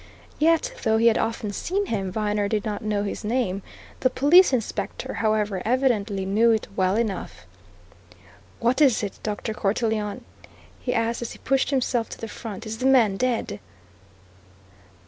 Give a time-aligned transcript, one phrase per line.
[0.39, 3.61] Yet though he had often seen him, Viner did not know his name;
[3.99, 7.45] the police inspector, however, evidently knew it well enough.
[8.59, 9.53] "What is it, Dr.
[9.53, 10.23] Cortelyon?"
[10.79, 12.65] he asked as he pushed himself to the front.
[12.65, 13.59] "Is the man dead?"